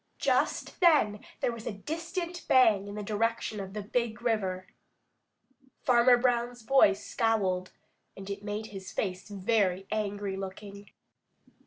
Just 0.17 0.79
then 0.79 1.19
there 1.41 1.51
was 1.51 1.67
a 1.67 1.71
distant 1.71 2.47
bang 2.47 2.87
in 2.87 2.95
the 2.95 3.03
direction 3.03 3.59
of 3.59 3.73
the 3.75 3.83
Big 3.83 4.19
River. 4.23 4.65
Farmer 5.83 6.17
Brown's 6.17 6.63
boy 6.63 6.93
scowled, 6.93 7.71
and 8.17 8.27
it 8.27 8.43
made 8.43 8.65
his 8.73 8.91
face 8.91 9.29
very 9.29 9.85
angry 9.91 10.35
looking. 10.35 10.89